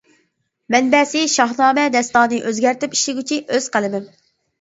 [0.75, 4.09] مەنبەسى:‹‹شاھنامە›› داستانى ئۆزگەرتىپ ئىشلىگۈچى ئۆز قەلىمىم.